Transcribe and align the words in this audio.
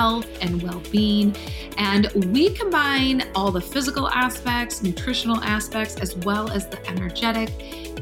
health 0.00 0.30
and 0.40 0.62
well 0.62 0.82
being. 0.90 1.36
And 1.76 2.10
we 2.32 2.48
combine 2.54 3.28
all 3.34 3.50
the 3.52 3.60
physical 3.60 4.08
aspects, 4.08 4.82
nutritional 4.82 5.36
aspects, 5.44 5.96
as 5.96 6.16
well 6.16 6.50
as 6.50 6.66
the 6.66 6.80
energetic 6.88 7.50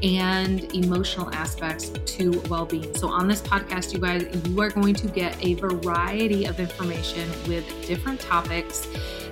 and 0.05 0.73
emotional 0.77 1.29
aspects 1.35 1.89
to 2.13 2.41
well 2.49 2.67
being. 2.67 2.95
So, 2.97 3.09
on 3.09 3.27
this 3.27 3.43
podcast, 3.43 3.93
you 3.93 3.99
guys, 3.99 4.23
you 4.49 4.61
are 4.61 4.71
going 4.71 4.95
to 4.95 5.09
get 5.09 5.45
a 5.45 5.55
variety 5.55 6.45
of 6.45 6.61
information 6.61 7.29
with 7.49 7.65
different 7.85 8.21
topics 8.21 8.87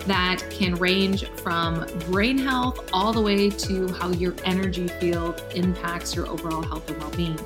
that 0.07 0.43
can 0.51 0.75
range 0.77 1.29
from 1.31 1.87
brain 2.11 2.39
health 2.39 2.89
all 2.93 3.13
the 3.13 3.21
way 3.21 3.51
to 3.51 3.89
how 3.93 4.11
your 4.11 4.35
energy 4.45 4.89
field 4.89 5.43
impacts 5.55 6.15
your 6.15 6.29
overall 6.29 6.63
health 6.63 6.89
and 6.89 6.99
well 7.01 7.11
being. 7.11 7.39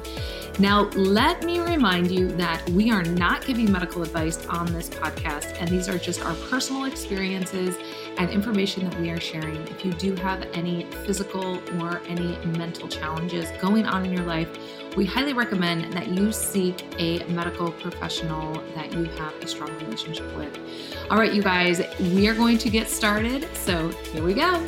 Now, 0.58 0.90
let 0.90 1.42
me 1.42 1.58
remind 1.58 2.10
you 2.10 2.28
that 2.32 2.68
we 2.70 2.90
are 2.90 3.02
not 3.02 3.46
giving 3.46 3.72
medical 3.72 4.02
advice 4.02 4.44
on 4.46 4.70
this 4.74 4.90
podcast, 4.90 5.56
and 5.58 5.70
these 5.70 5.88
are 5.88 5.96
just 5.96 6.22
our 6.22 6.34
personal 6.50 6.84
experiences 6.84 7.76
and 8.18 8.28
information 8.28 8.84
that 8.84 9.00
we 9.00 9.08
are 9.10 9.20
sharing. 9.20 9.56
If 9.68 9.84
you 9.86 9.92
do 9.92 10.14
have 10.16 10.42
any 10.52 10.84
physical 11.06 11.62
or 11.80 12.02
any 12.06 12.36
mental 12.44 12.88
challenges 12.88 13.48
going 13.58 13.86
on 13.86 14.04
in 14.04 14.12
your 14.12 14.26
life, 14.26 14.48
we 14.96 15.06
highly 15.06 15.32
recommend 15.32 15.92
that 15.92 16.08
you 16.08 16.32
seek 16.32 16.84
a 16.98 17.24
medical 17.24 17.70
professional 17.70 18.54
that 18.74 18.92
you 18.92 19.04
have 19.04 19.32
a 19.36 19.46
strong 19.46 19.72
relationship 19.78 20.36
with. 20.36 20.58
All 21.08 21.16
right, 21.16 21.32
you 21.32 21.42
guys, 21.42 21.80
we 22.00 22.28
are 22.28 22.34
going 22.34 22.49
to 22.58 22.70
get 22.70 22.88
started. 22.88 23.48
So 23.56 23.88
here 24.12 24.24
we 24.24 24.34
go. 24.34 24.64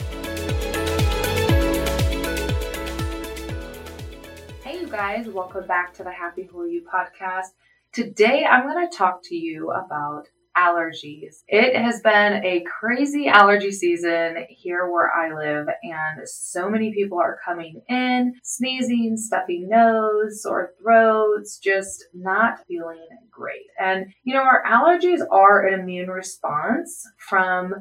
Hey, 4.63 4.81
you 4.81 4.87
guys. 4.87 5.29
Welcome 5.29 5.67
back 5.67 5.93
to 5.95 6.05
the 6.05 6.13
Happy 6.13 6.49
Whole 6.53 6.67
You 6.67 6.83
podcast. 6.83 7.49
Today, 7.93 8.45
I'm 8.45 8.67
going 8.67 8.89
to 8.89 8.97
talk 8.97 9.23
to 9.25 9.37
you 9.37 9.71
about 9.71 10.29
allergies. 10.57 11.43
It 11.49 11.77
has 11.77 12.01
been 12.01 12.45
a 12.45 12.65
crazy 12.81 13.29
allergy 13.29 13.73
season 13.73 14.47
here 14.49 14.91
where 14.91 15.11
I 15.11 15.35
live, 15.35 15.69
and 15.83 16.29
so 16.29 16.69
many 16.69 16.93
people 16.93 17.19
are 17.19 17.39
coming 17.45 17.83
in 17.89 18.35
sneezing, 18.43 19.17
stuffy 19.17 19.61
nose, 19.61 20.43
sore 20.43 20.73
throats, 20.81 21.59
just 21.59 22.07
not 22.15 22.67
feeling 22.67 23.07
great. 23.31 23.67
And 23.79 24.07
you 24.25 24.35
know, 24.35 24.43
our 24.43 24.63
allergies 24.65 25.21
are 25.31 25.67
an 25.67 25.81
immune 25.81 26.11
response 26.11 27.07
from 27.17 27.75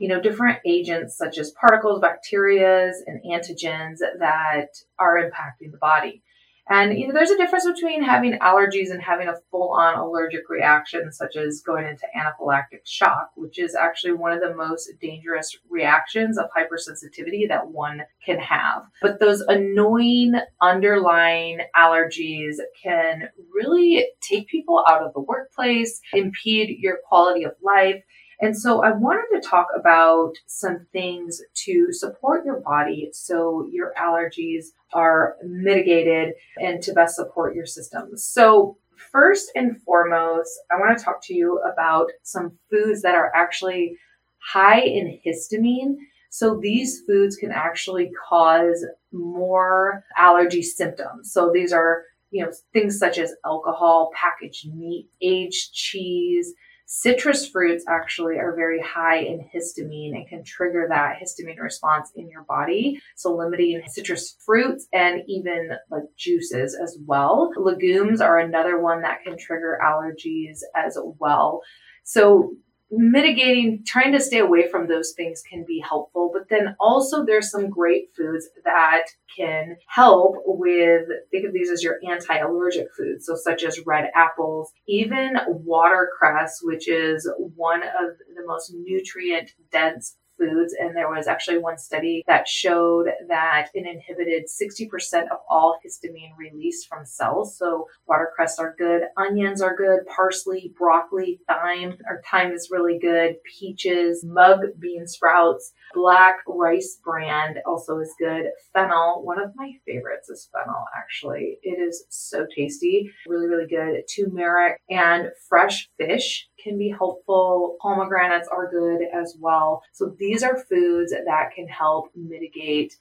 you 0.00 0.08
know, 0.08 0.20
different 0.20 0.58
agents 0.66 1.16
such 1.16 1.36
as 1.36 1.52
particles, 1.52 2.02
bacterias, 2.02 2.94
and 3.06 3.20
antigens 3.22 3.98
that 4.18 4.68
are 4.98 5.16
impacting 5.16 5.70
the 5.70 5.78
body. 5.78 6.22
And 6.70 6.96
you 6.96 7.08
know, 7.08 7.14
there's 7.14 7.30
a 7.30 7.36
difference 7.36 7.66
between 7.66 8.00
having 8.02 8.38
allergies 8.38 8.92
and 8.92 9.02
having 9.02 9.26
a 9.26 9.34
full-on 9.50 9.98
allergic 9.98 10.48
reaction, 10.48 11.12
such 11.12 11.34
as 11.34 11.62
going 11.62 11.84
into 11.84 12.06
anaphylactic 12.16 12.86
shock, 12.86 13.32
which 13.34 13.58
is 13.58 13.74
actually 13.74 14.12
one 14.12 14.32
of 14.32 14.40
the 14.40 14.54
most 14.54 14.88
dangerous 15.00 15.58
reactions 15.68 16.38
of 16.38 16.46
hypersensitivity 16.56 17.48
that 17.48 17.68
one 17.68 18.02
can 18.24 18.38
have. 18.38 18.84
But 19.02 19.18
those 19.18 19.40
annoying 19.40 20.34
underlying 20.62 21.58
allergies 21.76 22.56
can 22.80 23.30
really 23.52 24.06
take 24.20 24.46
people 24.46 24.84
out 24.88 25.02
of 25.02 25.12
the 25.12 25.20
workplace, 25.20 26.00
impede 26.12 26.78
your 26.78 26.98
quality 27.08 27.42
of 27.42 27.52
life, 27.62 28.00
and 28.40 28.56
so 28.56 28.82
I 28.82 28.92
wanted 28.92 29.40
to 29.40 29.46
talk 29.46 29.68
about 29.76 30.32
some 30.46 30.86
things 30.92 31.42
to 31.66 31.92
support 31.92 32.44
your 32.44 32.60
body 32.60 33.10
so 33.12 33.68
your 33.70 33.92
allergies 33.98 34.66
are 34.94 35.36
mitigated 35.44 36.34
and 36.56 36.82
to 36.82 36.92
best 36.92 37.16
support 37.16 37.54
your 37.54 37.66
system. 37.66 38.16
So 38.16 38.78
first 39.12 39.50
and 39.54 39.80
foremost, 39.82 40.50
I 40.70 40.76
want 40.76 40.96
to 40.96 41.04
talk 41.04 41.22
to 41.24 41.34
you 41.34 41.60
about 41.60 42.10
some 42.22 42.58
foods 42.70 43.02
that 43.02 43.14
are 43.14 43.30
actually 43.34 43.96
high 44.38 44.80
in 44.80 45.18
histamine. 45.24 45.96
So 46.30 46.58
these 46.60 47.02
foods 47.06 47.36
can 47.36 47.50
actually 47.50 48.10
cause 48.28 48.86
more 49.12 50.04
allergy 50.16 50.62
symptoms. 50.62 51.32
So 51.32 51.50
these 51.52 51.72
are, 51.72 52.04
you 52.30 52.44
know, 52.44 52.52
things 52.72 52.98
such 52.98 53.18
as 53.18 53.34
alcohol, 53.44 54.12
packaged 54.14 54.72
meat, 54.72 55.08
aged 55.20 55.74
cheese, 55.74 56.54
Citrus 56.92 57.46
fruits 57.46 57.84
actually 57.88 58.40
are 58.40 58.52
very 58.56 58.82
high 58.82 59.18
in 59.18 59.48
histamine 59.54 60.12
and 60.12 60.26
can 60.26 60.42
trigger 60.42 60.86
that 60.88 61.20
histamine 61.22 61.60
response 61.60 62.10
in 62.16 62.28
your 62.28 62.42
body. 62.42 63.00
So 63.14 63.32
limiting 63.32 63.80
citrus 63.86 64.36
fruits 64.44 64.88
and 64.92 65.22
even 65.28 65.70
like 65.92 66.02
juices 66.16 66.76
as 66.82 66.98
well. 67.06 67.52
Legumes 67.56 68.20
are 68.20 68.40
another 68.40 68.80
one 68.80 69.02
that 69.02 69.22
can 69.22 69.38
trigger 69.38 69.78
allergies 69.80 70.62
as 70.74 70.98
well. 71.20 71.60
So 72.02 72.56
mitigating, 72.90 73.84
trying 73.86 74.12
to 74.12 74.20
stay 74.20 74.38
away 74.38 74.68
from 74.68 74.88
those 74.88 75.12
things 75.16 75.42
can 75.48 75.64
be 75.66 75.82
helpful. 75.86 76.30
But 76.32 76.48
then 76.48 76.74
also 76.80 77.24
there's 77.24 77.50
some 77.50 77.70
great 77.70 78.08
foods 78.16 78.48
that 78.64 79.04
can 79.36 79.76
help 79.86 80.36
with, 80.44 81.06
think 81.30 81.46
of 81.46 81.52
these 81.52 81.70
as 81.70 81.82
your 81.82 81.98
anti-allergic 82.10 82.88
foods. 82.96 83.26
So 83.26 83.36
such 83.36 83.64
as 83.64 83.80
red 83.86 84.10
apples, 84.14 84.72
even 84.88 85.36
watercress, 85.48 86.60
which 86.62 86.88
is 86.88 87.30
one 87.56 87.82
of 87.82 88.16
the 88.34 88.46
most 88.46 88.74
nutrient 88.74 89.52
dense 89.70 90.16
foods. 90.40 90.74
And 90.78 90.96
there 90.96 91.10
was 91.10 91.26
actually 91.26 91.58
one 91.58 91.78
study 91.78 92.24
that 92.26 92.48
showed 92.48 93.06
that 93.28 93.68
it 93.74 93.86
inhibited 93.86 94.44
60% 94.46 95.24
of 95.30 95.38
all 95.48 95.78
histamine 95.84 96.36
released 96.38 96.88
from 96.88 97.04
cells. 97.04 97.56
So 97.56 97.86
watercress 98.06 98.58
are 98.58 98.74
good, 98.78 99.02
onions 99.16 99.60
are 99.60 99.76
good, 99.76 100.00
parsley, 100.06 100.72
broccoli, 100.76 101.40
thyme, 101.46 101.98
or 102.08 102.22
thyme 102.30 102.52
is 102.52 102.68
really 102.70 102.98
good, 102.98 103.36
peaches, 103.58 104.24
mung 104.24 104.72
bean 104.78 105.06
sprouts, 105.06 105.72
black 105.92 106.36
rice 106.46 106.98
bran 107.04 107.56
also 107.66 107.98
is 107.98 108.14
good. 108.18 108.44
Fennel, 108.72 109.22
one 109.24 109.40
of 109.40 109.52
my 109.56 109.72
favorites 109.86 110.28
is 110.28 110.48
fennel 110.52 110.84
actually. 110.96 111.58
It 111.62 111.78
is 111.80 112.04
so 112.08 112.46
tasty, 112.56 113.10
really, 113.26 113.46
really 113.46 113.68
good. 113.68 114.02
Turmeric 114.14 114.80
and 114.88 115.28
fresh 115.48 115.88
fish 115.98 116.48
can 116.62 116.78
be 116.78 116.90
helpful. 116.96 117.76
Pomegranates 117.80 118.48
are 118.48 118.70
good 118.70 119.00
as 119.14 119.36
well. 119.38 119.82
So 119.92 120.14
these 120.18 120.29
are 120.42 120.56
foods 120.56 121.12
that 121.12 121.50
can 121.54 121.68
help 121.68 122.10
mitigate 122.14 122.94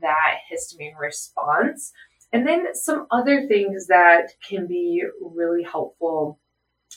that 0.00 0.38
histamine 0.50 0.98
response. 0.98 1.92
And 2.32 2.46
then 2.46 2.74
some 2.74 3.06
other 3.10 3.46
things 3.46 3.88
that 3.88 4.32
can 4.48 4.66
be 4.66 5.02
really 5.20 5.62
helpful 5.62 6.38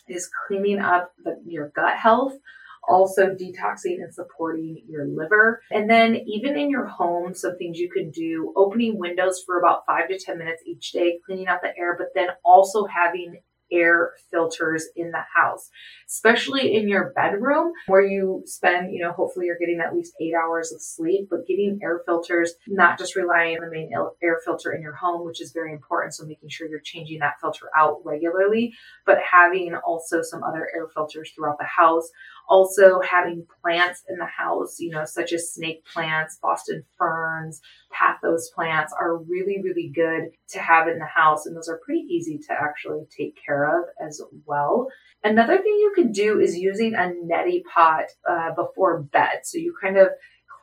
is 0.08 0.30
cleaning 0.48 0.80
up 0.80 1.12
the, 1.24 1.42
your 1.46 1.72
gut 1.76 1.98
health, 1.98 2.34
also 2.88 3.36
detoxing 3.36 4.02
and 4.02 4.14
supporting 4.14 4.82
your 4.88 5.06
liver. 5.08 5.62
And 5.72 5.90
then 5.90 6.16
even 6.16 6.58
in 6.58 6.70
your 6.70 6.86
home, 6.86 7.34
some 7.34 7.58
things 7.58 7.78
you 7.78 7.90
can 7.90 8.12
do, 8.12 8.54
opening 8.56 8.98
windows 8.98 9.44
for 9.46 9.60
about 9.60 9.86
five 9.86 10.08
to 10.10 10.18
10 10.18 10.38
minutes 10.38 10.64
each 10.66 10.92
day, 10.92 11.20
cleaning 11.26 11.48
out 11.48 11.62
the 11.62 11.78
air, 11.78 11.96
but 11.98 12.08
then 12.16 12.28
also 12.44 12.86
having 12.86 13.42
air 13.72 14.14
filters 14.32 14.88
in 14.96 15.12
the 15.12 15.24
house, 15.34 15.70
especially 16.08 16.76
in 16.76 16.88
your 16.88 17.12
bedroom 17.16 17.72
where 17.88 18.02
you 18.02 18.44
spend, 18.46 18.94
you 18.94 19.02
know, 19.02 19.12
hopefully 19.12 19.48
you're 19.48 19.58
getting 19.58 19.80
at 19.80 19.96
least 19.96 20.14
eight 20.22 20.34
hours 20.34 20.72
of 20.72 20.82
sleep, 20.82 21.28
but 21.30 21.48
getting 21.48 21.80
air 21.84 22.02
filters, 22.06 22.54
not 22.68 22.98
just 22.98 23.16
relying 23.16 23.58
on 23.58 23.66
the 23.66 23.72
main 23.72 23.92
air 24.24 24.40
filter 24.44 24.72
in 24.72 24.82
your 24.82 24.96
home, 24.96 25.26
which 25.26 25.42
is 25.42 25.52
very 25.52 25.74
important. 25.74 26.14
So 26.14 26.26
making 26.26 26.50
sure 26.50 26.68
you're 26.68 26.80
changing 26.80 27.20
that 27.20 27.40
filter 27.42 27.70
out 27.78 28.02
regularly, 28.04 28.74
but 29.06 29.18
having 29.20 29.76
also 29.76 30.22
some 30.22 30.44
other 30.44 30.70
air 30.76 30.88
filters 30.94 31.32
throughout 31.36 31.58
the 31.58 31.66
house. 31.66 32.10
Also 32.48 33.02
having 33.02 33.46
plants 33.62 34.04
in 34.10 34.18
the 34.18 34.26
house, 34.26 34.80
you 34.80 34.90
know, 34.90 35.06
such 35.06 35.34
as 35.34 35.52
snake 35.52 35.84
plants, 35.92 36.38
Boston 36.42 36.84
ferns, 36.98 37.62
pothos 37.92 38.50
plants 38.54 38.94
are 39.00 39.18
really, 39.18 39.62
really 39.64 39.92
good 39.94 40.30
to 40.50 40.60
have 40.60 40.88
in 40.88 41.00
the 41.00 41.06
house. 41.06 41.46
And 41.46 41.56
those 41.56 41.70
are 41.70 41.80
pretty 41.84 42.06
easy 42.10 42.38
to 42.38 42.54
actually 42.54 43.06
take 43.16 43.38
care 43.44 43.80
of 43.80 43.86
as 44.06 44.22
well. 44.46 44.88
Another 45.24 45.58
thing 45.58 45.66
you 45.66 45.92
could 45.96 46.14
do 46.14 46.40
is 46.40 46.56
using 46.56 46.94
a 46.94 47.12
neti 47.26 47.64
pot 47.64 48.06
uh, 48.30 48.54
before 48.54 49.02
bed. 49.02 49.40
So 49.44 49.58
you 49.58 49.76
kind 49.82 49.98
of 49.98 50.10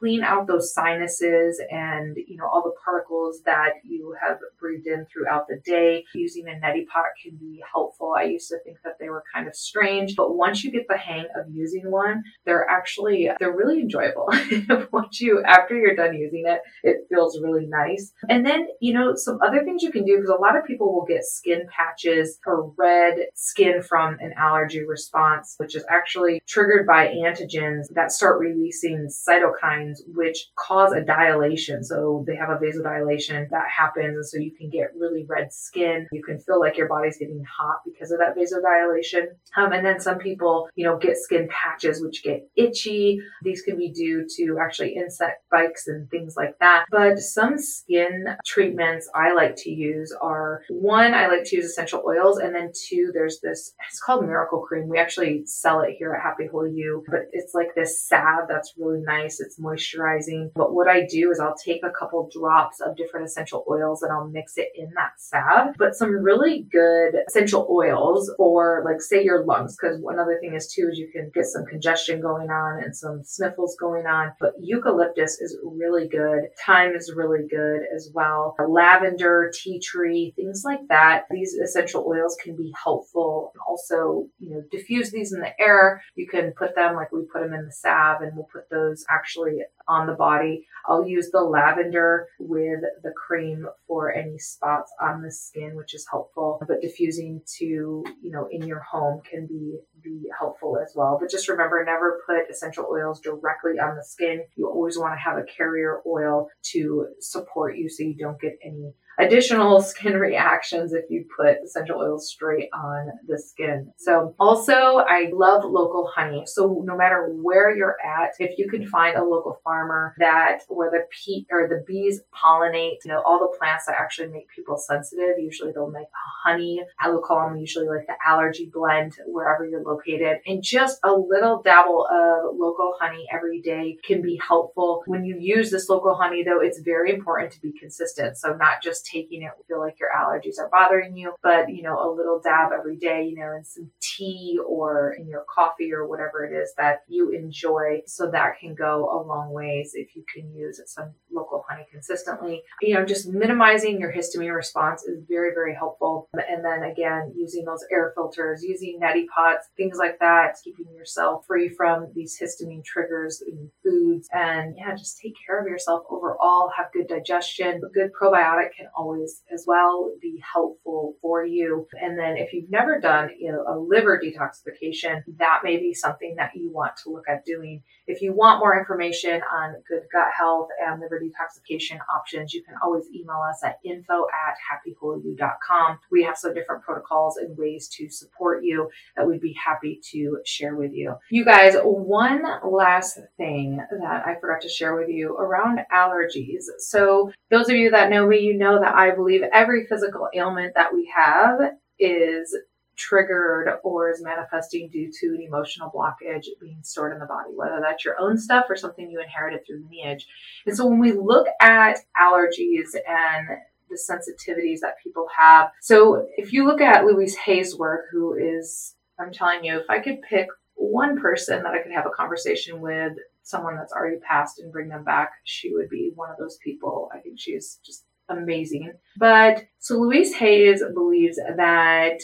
clean 0.02 0.25
out 0.25 0.49
those 0.49 0.75
sinuses 0.75 1.62
and, 1.70 2.16
you 2.26 2.37
know, 2.37 2.46
all 2.52 2.62
the 2.62 2.75
particles 2.84 3.40
that 3.46 3.75
you 3.84 4.16
have 4.20 4.38
breathed 4.58 4.88
in 4.88 5.06
throughout 5.06 5.46
the 5.46 5.60
day. 5.64 6.04
Using 6.12 6.49
a 6.49 6.52
neti 6.52 6.87
pot 6.88 7.04
can 7.22 7.37
be 7.37 7.62
helpful. 7.72 8.14
I 8.19 8.25
used 8.25 8.49
to 8.49 8.58
think 8.64 8.78
that 8.82 8.99
they 8.99 9.10
were 9.10 9.22
kind 9.32 9.46
of 9.46 9.54
strange, 9.54 10.16
but 10.16 10.37
once 10.37 10.64
you 10.64 10.72
get 10.72 10.87
the 10.88 10.96
hang 10.96 11.26
of 11.37 11.46
using 11.52 11.88
one, 11.88 12.25
they're 12.44 12.69
actually, 12.69 13.31
they're 13.38 13.56
really 13.56 13.81
enjoyable. 13.81 14.28
once 14.93 15.20
you, 15.20 15.40
after 15.44 15.76
you're 15.76 15.94
done 15.94 16.16
using 16.16 16.44
it, 16.46 16.60
it 16.82 17.06
feels 17.08 17.40
really 17.40 17.66
nice. 17.66 18.12
And 18.28 18.44
then, 18.44 18.66
you 18.81 18.93
know, 18.93 19.14
some 19.14 19.38
other 19.40 19.62
things 19.62 19.84
you 19.84 19.93
can 19.93 20.04
do, 20.04 20.16
because 20.16 20.31
a 20.37 20.40
lot 20.40 20.56
of 20.56 20.64
people 20.64 20.93
will 20.93 21.06
get 21.06 21.25
skin 21.25 21.66
patches 21.70 22.40
or 22.44 22.72
red 22.76 23.26
skin 23.34 23.82
from 23.82 24.16
an 24.19 24.34
allergy 24.37 24.84
response, 24.84 25.54
which 25.58 25.76
is 25.76 25.84
actually 25.88 26.43
triggered 26.49 26.88
by 26.88 27.06
antigens 27.06 27.84
that 27.94 28.10
start 28.10 28.40
releasing 28.40 29.06
cytokines, 29.06 29.91
which 30.14 30.50
cause 30.56 30.92
a 30.92 31.02
dilation. 31.02 31.84
So 31.84 32.24
they 32.26 32.36
have 32.36 32.50
a 32.50 32.56
vasodilation 32.56 33.48
that 33.50 33.68
happens. 33.68 34.16
And 34.16 34.26
so 34.26 34.38
you 34.38 34.52
can 34.52 34.70
get 34.70 34.94
really 34.98 35.24
red 35.28 35.52
skin. 35.52 36.06
You 36.12 36.22
can 36.22 36.38
feel 36.38 36.60
like 36.60 36.76
your 36.76 36.88
body's 36.88 37.18
getting 37.18 37.44
hot 37.44 37.80
because 37.84 38.10
of 38.10 38.18
that 38.18 38.36
vasodilation. 38.36 39.26
Um, 39.56 39.72
and 39.72 39.84
then 39.84 40.00
some 40.00 40.18
people, 40.18 40.68
you 40.74 40.84
know, 40.84 40.98
get 40.98 41.16
skin 41.16 41.48
patches, 41.50 42.02
which 42.02 42.22
get 42.22 42.48
itchy. 42.56 43.20
These 43.42 43.62
can 43.62 43.76
be 43.76 43.90
due 43.90 44.26
to 44.36 44.58
actually 44.60 44.94
insect 44.94 45.48
bites 45.50 45.88
and 45.88 46.08
things 46.10 46.34
like 46.36 46.58
that. 46.60 46.86
But 46.90 47.18
some 47.18 47.58
skin 47.58 48.26
treatments 48.46 49.08
I 49.14 49.34
like 49.34 49.56
to 49.56 49.70
use 49.70 50.14
are 50.20 50.62
one, 50.68 51.14
I 51.14 51.26
like 51.28 51.44
to 51.46 51.56
use 51.56 51.66
essential 51.66 52.02
oils. 52.06 52.38
And 52.38 52.54
then 52.54 52.72
two, 52.88 53.10
there's 53.12 53.40
this, 53.40 53.74
it's 53.88 54.00
called 54.00 54.26
Miracle 54.26 54.60
Cream. 54.60 54.88
We 54.88 54.98
actually 54.98 55.42
sell 55.46 55.80
it 55.80 55.96
here 55.98 56.12
at 56.12 56.22
Happy 56.22 56.46
Whole 56.46 56.68
You, 56.68 57.04
but 57.08 57.22
it's 57.32 57.54
like 57.54 57.74
this 57.74 58.02
salve 58.06 58.48
that's 58.48 58.74
really 58.78 59.00
nice. 59.00 59.40
It's 59.40 59.58
moisturizing. 59.82 60.50
But 60.55 60.75
what 60.75 60.88
I 60.88 61.06
do 61.06 61.31
is 61.31 61.40
I'll 61.40 61.56
take 61.56 61.82
a 61.84 61.90
couple 61.90 62.29
drops 62.32 62.81
of 62.81 62.96
different 62.96 63.26
essential 63.26 63.64
oils 63.69 64.02
and 64.02 64.12
I'll 64.12 64.29
mix 64.29 64.56
it 64.56 64.69
in 64.75 64.90
that 64.96 65.12
salve. 65.19 65.75
But 65.79 65.94
some 65.94 66.11
really 66.11 66.67
good 66.70 67.14
essential 67.26 67.67
oils 67.70 68.31
for 68.37 68.82
like 68.84 69.00
say 69.00 69.23
your 69.25 69.44
lungs, 69.44 69.76
because 69.76 70.00
one 70.00 70.19
other 70.19 70.38
thing 70.40 70.55
is 70.55 70.73
too 70.73 70.88
is 70.90 70.99
you 70.99 71.11
can 71.12 71.31
get 71.34 71.46
some 71.46 71.64
congestion 71.67 72.20
going 72.20 72.50
on 72.50 72.82
and 72.82 72.96
some 72.96 73.23
sniffles 73.25 73.76
going 73.79 74.06
on. 74.06 74.32
But 74.40 74.55
eucalyptus 74.61 75.40
is 75.40 75.58
really 75.64 76.08
good. 76.08 76.49
Thyme 76.67 76.94
is 76.94 77.12
really 77.14 77.46
good 77.49 77.82
as 77.94 78.11
well. 78.14 78.55
Lavender, 78.69 79.50
tea 79.55 79.81
tree, 79.81 80.32
things 80.37 80.62
like 80.64 80.81
that. 80.88 81.25
These 81.31 81.55
essential 81.55 82.05
oils 82.06 82.37
can 82.43 82.56
be 82.56 82.73
helpful. 82.82 83.52
Also, 83.67 84.26
you 84.38 84.50
know, 84.50 84.62
diffuse 84.70 85.11
these 85.11 85.32
in 85.32 85.40
the 85.40 85.61
air. 85.61 86.02
You 86.14 86.26
can 86.26 86.52
put 86.56 86.75
them 86.75 86.94
like 86.94 87.12
we 87.12 87.23
put 87.32 87.43
them 87.43 87.52
in 87.52 87.64
the 87.64 87.73
salve 87.73 88.23
and 88.23 88.32
we'll 88.35 88.49
put 88.52 88.70
those 88.70 89.05
actually 89.11 89.62
on 89.88 90.06
the 90.06 90.14
body. 90.14 90.67
I'll 90.87 91.06
use 91.06 91.31
the 91.31 91.41
lavender 91.41 92.29
with 92.38 92.81
the 93.03 93.12
cream 93.12 93.67
for 93.87 94.12
any 94.12 94.38
spots 94.38 94.93
on 95.00 95.23
the 95.23 95.31
skin, 95.31 95.76
which 95.76 95.94
is 95.94 96.06
helpful. 96.11 96.61
But 96.67 96.81
diffusing 96.81 97.43
to, 97.59 97.64
you 97.64 98.31
know, 98.31 98.49
in 98.50 98.67
your 98.67 98.81
home 98.81 99.23
can 99.29 99.47
be 99.47 99.79
be 100.03 100.29
helpful 100.37 100.79
as 100.82 100.93
well. 100.97 101.17
But 101.20 101.31
just 101.31 101.49
remember, 101.49 101.85
never 101.85 102.20
put 102.26 102.50
essential 102.50 102.88
oils 102.91 103.20
directly 103.20 103.79
on 103.79 103.97
the 103.97 104.05
skin. 104.05 104.43
You 104.56 104.69
always 104.69 104.99
want 104.99 105.14
to 105.14 105.19
have 105.19 105.38
a 105.38 105.44
carrier 105.44 106.00
oil 106.06 106.49
to 106.73 107.06
support 107.20 107.76
you 107.76 107.88
so 107.88 108.03
you 108.03 108.17
don't 108.17 108.41
get 108.41 108.59
any 108.64 108.94
additional 109.19 109.81
skin 109.81 110.14
reactions 110.14 110.93
if 110.93 111.05
you 111.11 111.25
put 111.37 111.59
essential 111.64 111.99
oils 111.99 112.29
straight 112.29 112.69
on 112.73 113.09
the 113.26 113.38
skin. 113.38 113.93
So 113.99 114.35
also 114.38 114.99
I 114.99 115.31
love 115.32 115.64
local 115.64 116.11
honey. 116.14 116.44
So 116.47 116.82
no 116.85 116.97
matter 116.97 117.29
where 117.31 117.75
you're 117.76 117.97
at, 118.05 118.31
if 118.38 118.59
you 118.59 118.69
can 118.69 118.87
find 118.87 119.17
a 119.17 119.25
local 119.25 119.61
farmer 119.64 120.14
that 120.19 120.61
where 120.69 120.91
the 120.91 121.06
pea 121.11 121.47
or 121.50 121.69
the 121.69 121.85
bees 121.87 122.20
pollinate, 122.35 122.97
you 123.05 123.11
know, 123.11 123.23
all 123.25 123.38
the 123.38 123.56
plants 123.59 123.87
that 123.87 123.97
actually 123.99 124.29
make 124.29 124.49
people 124.49 124.76
sensitive, 124.76 125.38
usually 125.38 125.73
they'll 125.73 125.91
make 125.91 126.06
honey. 126.44 126.82
I 127.00 127.11
will 127.11 127.23
call 127.23 127.49
them 127.49 127.59
usually 127.59 127.88
like 127.88 128.06
the 128.06 128.14
allergy 128.26 128.70
blend 128.73 129.14
wherever 129.26 129.67
you're 129.67 129.82
located. 129.82 130.38
And 130.47 130.62
just 130.62 130.99
a 131.05 131.12
little 131.12 131.62
dabble 131.62 132.06
of 132.11 132.56
local 132.56 132.94
honey 133.00 133.26
every 133.32 133.61
day 133.61 133.99
can 134.05 134.23
be 134.23 134.41
helpful. 134.47 135.03
When 135.06 135.25
you 135.25 135.37
use 135.38 135.70
this 135.70 135.88
local 135.88 136.14
honey 136.14 136.43
though, 136.43 136.61
it's 136.61 136.81
very 136.81 137.12
important 137.12 137.53
to 137.53 137.61
be 137.61 137.73
consistent. 137.73 138.37
So 138.37 138.55
not 138.55 138.82
just 138.82 139.01
taking 139.02 139.43
it 139.43 139.52
feel 139.72 139.81
like 139.81 139.99
your 139.99 140.10
allergies 140.10 140.58
are 140.58 140.69
bothering 140.70 141.16
you, 141.16 141.34
but 141.43 141.70
you 141.70 141.82
know, 141.82 141.99
a 141.99 142.08
little 142.14 142.40
dab 142.43 142.72
every 142.72 142.96
day, 142.96 143.25
you 143.25 143.37
know, 143.37 143.52
in 143.56 143.64
some 143.64 143.90
tea 144.00 144.58
or 144.66 145.14
in 145.19 145.28
your 145.28 145.44
coffee 145.52 145.93
or 145.93 146.06
whatever 146.06 146.44
it 146.44 146.54
is 146.54 146.72
that 146.76 147.02
you 147.08 147.31
enjoy. 147.31 148.00
So 148.06 148.31
that 148.31 148.58
can 148.60 148.75
go 148.75 149.08
a 149.10 149.19
long 149.26 149.52
ways 149.52 149.93
if 149.94 150.14
you 150.14 150.25
can 150.32 150.52
use 150.54 150.81
some 150.87 151.12
local 151.31 151.64
honey 151.69 151.87
consistently. 151.90 152.62
You 152.81 152.94
know, 152.94 153.04
just 153.04 153.28
minimizing 153.28 154.00
your 154.00 154.12
histamine 154.12 154.54
response 154.54 155.04
is 155.04 155.25
very, 155.28 155.52
very 155.54 155.75
helpful. 155.75 156.28
And 156.34 156.64
then 156.64 156.82
again, 156.82 157.32
using 157.34 157.64
those 157.64 157.84
air 157.90 158.12
filters, 158.14 158.62
using 158.62 158.99
neti 159.02 159.26
pots, 159.34 159.69
things 159.76 159.96
like 159.99 160.19
that, 160.20 160.56
keeping 160.62 160.93
yourself 160.94 161.46
free 161.46 161.69
from 161.69 162.08
these 162.14 162.38
histamine 162.38 162.84
triggers 162.84 163.43
in 163.46 163.70
foods. 163.82 164.28
And 164.32 164.75
yeah, 164.76 164.94
just 164.94 165.19
take 165.19 165.34
care 165.46 165.60
of 165.60 165.66
yourself 165.66 166.04
overall, 166.10 166.70
have 166.76 166.93
good 166.93 167.08
digestion. 167.08 167.81
A 167.84 167.88
good 167.88 168.10
probiotic 168.12 168.72
can 168.76 168.87
always 168.96 169.42
as 169.52 169.64
well 169.66 170.12
be 170.20 170.42
helpful 170.52 171.16
for 171.20 171.44
you. 171.44 171.86
And 172.00 172.18
then 172.18 172.36
if 172.36 172.52
you've 172.52 172.70
never 172.70 173.00
done, 173.00 173.30
you 173.38 173.52
know, 173.52 173.64
a 173.68 173.78
liver 173.78 174.20
detoxification, 174.22 175.22
that 175.38 175.60
may 175.64 175.76
be 175.76 175.94
something 175.94 176.34
that 176.36 176.52
you 176.54 176.70
want 176.70 176.96
to 177.04 177.10
look 177.10 177.28
at 177.28 177.44
doing. 177.44 177.82
If 178.06 178.22
you 178.22 178.32
want 178.32 178.60
more 178.60 178.78
information 178.78 179.40
on 179.52 179.76
good 179.88 180.02
gut 180.12 180.28
health 180.36 180.68
and 180.84 181.00
liver 181.00 181.20
detoxification 181.20 181.98
options, 182.14 182.52
you 182.52 182.62
can 182.62 182.74
always 182.82 183.04
email 183.14 183.40
us 183.48 183.62
at 183.64 183.78
info 183.84 184.26
at 184.46 184.56
happywholeyou.com. 184.70 185.98
We 186.10 186.22
have 186.24 186.36
some 186.36 186.54
different 186.54 186.82
protocols 186.82 187.36
and 187.36 187.56
ways 187.56 187.88
to 187.96 188.08
support 188.08 188.64
you 188.64 188.90
that 189.16 189.26
we'd 189.26 189.40
be 189.40 189.54
happy 189.54 190.00
to 190.12 190.38
share 190.44 190.76
with 190.76 190.92
you. 190.92 191.14
You 191.30 191.44
guys, 191.44 191.74
one 191.82 192.42
last 192.64 193.18
thing 193.36 193.76
that 193.90 194.26
I 194.26 194.36
forgot 194.40 194.60
to 194.62 194.68
share 194.68 194.96
with 194.96 195.08
you 195.08 195.36
around 195.36 195.80
allergies. 195.92 196.64
So 196.78 197.32
those 197.50 197.68
of 197.68 197.76
you 197.76 197.90
that 197.90 198.10
know 198.10 198.26
me, 198.26 198.40
you 198.40 198.56
know 198.56 198.80
that 198.82 198.94
I 198.94 199.11
believe 199.14 199.43
every 199.52 199.87
physical 199.87 200.29
ailment 200.34 200.75
that 200.75 200.93
we 200.93 201.11
have 201.14 201.58
is 201.99 202.56
triggered 202.96 203.79
or 203.82 204.11
is 204.11 204.23
manifesting 204.23 204.88
due 204.88 205.11
to 205.20 205.29
an 205.29 205.40
emotional 205.40 205.90
blockage 205.90 206.46
being 206.61 206.79
stored 206.82 207.12
in 207.12 207.19
the 207.19 207.26
body, 207.26 207.50
whether 207.55 207.81
that's 207.81 208.05
your 208.05 208.20
own 208.20 208.37
stuff 208.37 208.67
or 208.69 208.76
something 208.76 209.11
you 209.11 209.20
inherited 209.20 209.67
through 209.67 209.84
lineage. 209.84 210.26
And 210.67 210.76
so 210.76 210.87
when 210.87 210.99
we 210.99 211.12
look 211.12 211.46
at 211.61 211.99
allergies 212.20 212.94
and 213.08 213.49
the 213.88 213.96
sensitivities 213.96 214.81
that 214.81 214.96
people 215.02 215.26
have, 215.37 215.70
so 215.81 216.26
if 216.37 216.52
you 216.52 216.67
look 216.67 216.81
at 216.81 217.05
Louise 217.05 217.37
Hay's 217.37 217.76
work, 217.76 218.06
who 218.11 218.35
is, 218.35 218.94
I'm 219.19 219.32
telling 219.32 219.64
you, 219.64 219.78
if 219.78 219.88
I 219.88 219.99
could 219.99 220.23
pick 220.23 220.49
one 220.75 221.20
person 221.20 221.62
that 221.62 221.73
I 221.73 221.82
could 221.82 221.93
have 221.93 222.06
a 222.06 222.11
conversation 222.11 222.81
with, 222.81 223.14
someone 223.43 223.76
that's 223.76 223.93
already 223.93 224.19
passed 224.19 224.61
and 224.61 224.73
bring 224.73 224.88
them 224.88 225.02
back, 225.05 225.32
she 225.44 225.75
would 225.75 225.88
be 225.88 226.12
one 226.14 226.31
of 226.31 226.37
those 226.38 226.58
people. 226.58 227.11
I 227.12 227.19
think 227.19 227.40
she's 227.40 227.81
just 227.85 228.05
amazing. 228.28 228.92
But 229.16 229.64
so 229.78 229.98
Louise 229.98 230.34
Hayes 230.34 230.82
believes 230.94 231.36
that 231.36 232.20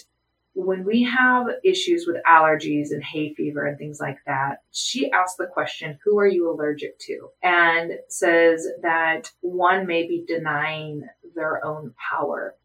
when 0.55 0.85
we 0.85 1.05
have 1.05 1.47
issues 1.65 2.05
with 2.07 2.17
allergies 2.29 2.91
and 2.91 3.03
hay 3.03 3.33
fever 3.35 3.65
and 3.65 3.79
things 3.79 4.01
like 4.01 4.19
that, 4.27 4.63
she 4.73 5.11
asks 5.13 5.37
the 5.37 5.47
question, 5.47 5.99
Who 6.05 6.19
are 6.19 6.27
you 6.27 6.51
allergic 6.51 6.99
to? 7.01 7.29
And 7.43 7.93
says 8.09 8.67
that 8.83 9.31
one 9.41 9.87
may 9.87 10.07
be 10.07 10.25
denying 10.27 11.07
their 11.37 11.65
own 11.65 11.95
power. 12.11 12.57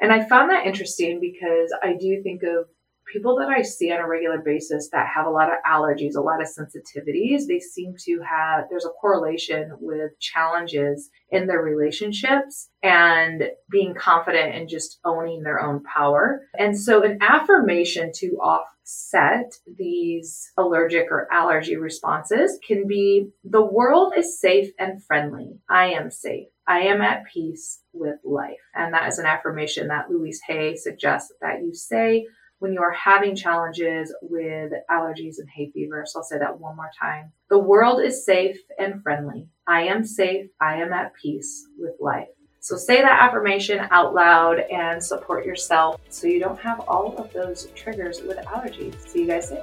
And 0.00 0.12
I 0.12 0.28
found 0.28 0.50
that 0.50 0.66
interesting 0.66 1.20
because 1.20 1.72
I 1.82 1.94
do 1.94 2.20
think 2.22 2.42
of 2.42 2.66
people 3.12 3.36
that 3.36 3.48
I 3.48 3.62
see 3.62 3.92
on 3.92 4.00
a 4.00 4.08
regular 4.08 4.38
basis 4.38 4.88
that 4.92 5.06
have 5.14 5.26
a 5.26 5.30
lot 5.30 5.48
of 5.48 5.58
allergies, 5.66 6.16
a 6.16 6.20
lot 6.20 6.40
of 6.40 6.48
sensitivities, 6.48 7.46
they 7.46 7.60
seem 7.60 7.94
to 8.04 8.20
have, 8.28 8.64
there's 8.70 8.84
a 8.84 8.90
correlation 9.00 9.72
with 9.80 10.18
challenges 10.20 11.10
in 11.30 11.46
their 11.46 11.62
relationships 11.62 12.68
and 12.82 13.44
being 13.70 13.94
confident 13.94 14.54
and 14.54 14.68
just 14.68 14.98
owning 15.04 15.42
their 15.42 15.60
own 15.60 15.82
power. 15.84 16.42
And 16.58 16.78
so 16.78 17.02
an 17.02 17.18
affirmation 17.20 18.10
to 18.16 18.38
offset 18.38 19.52
these 19.78 20.52
allergic 20.56 21.06
or 21.10 21.28
allergy 21.32 21.76
responses 21.76 22.58
can 22.66 22.86
be 22.86 23.30
the 23.44 23.64
world 23.64 24.14
is 24.16 24.40
safe 24.40 24.70
and 24.78 25.02
friendly. 25.02 25.58
I 25.68 25.88
am 25.88 26.10
safe. 26.10 26.48
I 26.68 26.80
am 26.80 27.00
at 27.00 27.24
peace 27.32 27.80
with 27.92 28.16
life. 28.24 28.58
And 28.74 28.92
that 28.92 29.08
is 29.08 29.18
an 29.18 29.26
affirmation 29.26 29.88
that 29.88 30.10
Louise 30.10 30.40
Hay 30.48 30.74
suggests 30.74 31.32
that 31.40 31.60
you 31.62 31.72
say 31.74 32.26
when 32.58 32.72
you 32.72 32.80
are 32.80 32.92
having 32.92 33.36
challenges 33.36 34.14
with 34.22 34.72
allergies 34.90 35.38
and 35.38 35.48
hay 35.54 35.70
fever. 35.72 36.04
So 36.06 36.20
I'll 36.20 36.24
say 36.24 36.38
that 36.38 36.58
one 36.58 36.76
more 36.76 36.90
time. 36.98 37.32
The 37.50 37.58
world 37.58 38.02
is 38.02 38.24
safe 38.24 38.58
and 38.78 39.02
friendly. 39.02 39.48
I 39.66 39.82
am 39.82 40.04
safe. 40.04 40.46
I 40.60 40.76
am 40.76 40.92
at 40.92 41.12
peace 41.14 41.66
with 41.78 41.94
life. 42.00 42.28
So 42.60 42.76
say 42.76 43.00
that 43.00 43.22
affirmation 43.22 43.86
out 43.90 44.12
loud 44.14 44.58
and 44.58 45.02
support 45.02 45.46
yourself 45.46 46.00
so 46.08 46.26
you 46.26 46.40
don't 46.40 46.58
have 46.58 46.80
all 46.80 47.16
of 47.16 47.32
those 47.32 47.68
triggers 47.76 48.22
with 48.22 48.38
allergies. 48.38 49.06
See 49.06 49.20
you 49.20 49.26
guys 49.28 49.50
soon. 49.50 49.62